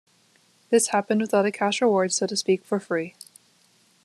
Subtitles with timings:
[0.71, 3.13] This happened without a cash reward so to speak for free.